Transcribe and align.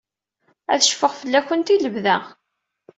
Ad 0.71 0.81
cfuɣ 0.85 1.13
fell-awent 1.21 1.73
i 1.75 1.77
lebda. 1.77 2.17